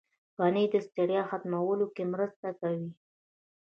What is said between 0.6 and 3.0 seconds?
د ستړیا ختمولو کې مرسته کوي.